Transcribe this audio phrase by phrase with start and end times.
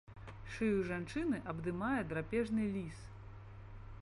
[0.53, 2.99] Шыю жанчыны абдымае драпежны ліс.